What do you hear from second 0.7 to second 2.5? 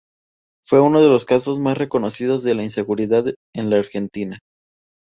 uno de los casos más reconocidos